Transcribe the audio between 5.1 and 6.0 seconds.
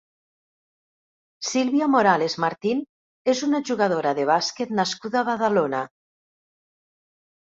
a Badalona.